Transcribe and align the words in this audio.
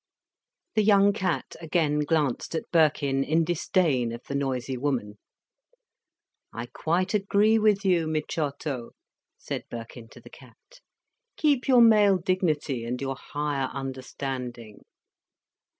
The 0.73 0.81
young 0.83 1.13
cat 1.13 1.55
again 1.61 1.99
glanced 1.99 2.55
at 2.55 2.71
Birkin 2.71 3.23
in 3.23 3.43
disdain 3.43 4.11
of 4.11 4.21
the 4.27 4.33
noisy 4.33 4.75
woman. 4.75 5.19
"I 6.51 6.65
quite 6.65 7.13
agree 7.13 7.59
with 7.59 7.85
you, 7.85 8.07
Miciotto," 8.07 8.93
said 9.37 9.65
Birkin 9.69 10.07
to 10.09 10.19
the 10.19 10.31
cat. 10.31 10.79
"Keep 11.37 11.67
your 11.67 11.81
male 11.81 12.17
dignity, 12.17 12.83
and 12.83 12.99
your 12.99 13.15
higher 13.15 13.67
understanding." 13.75 14.85